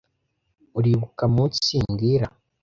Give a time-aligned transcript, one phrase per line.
[0.77, 2.27] Uribuka munsi mbwira